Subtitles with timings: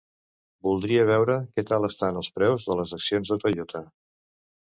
[0.67, 3.85] Voldria veure que tal estan els preus de les accions de Toyota.